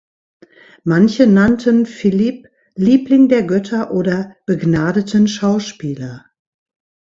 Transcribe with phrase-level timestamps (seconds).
[0.83, 6.25] Manche nannten Philipe „Liebling der Götter“ oder „begnadeten Schauspieler“.